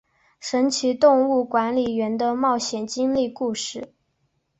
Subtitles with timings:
[0.39, 3.93] 神奇动物管理员的冒险经历故事。